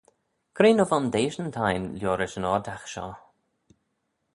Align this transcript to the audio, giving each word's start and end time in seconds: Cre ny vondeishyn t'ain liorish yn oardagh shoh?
Cre 0.55 0.69
ny 0.73 0.85
vondeishyn 0.91 1.53
t'ain 1.55 1.83
liorish 1.99 2.37
yn 2.39 2.49
oardagh 2.51 2.85
shoh? 2.93 3.15